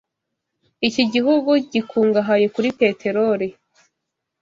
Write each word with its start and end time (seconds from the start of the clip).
Iki 0.87 1.03
gihugu 1.13 1.49
gikungahaye 1.73 2.45
kuri 2.55 2.69
peteroli. 2.79 3.47